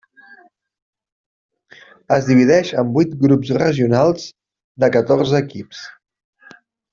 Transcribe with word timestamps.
Es 2.15 2.29
divideix 2.29 2.71
en 2.83 2.89
vuits 2.95 3.19
grups 3.27 3.53
regionals 3.63 4.27
de 4.85 4.91
catorze 4.97 5.39
equips. 5.45 5.85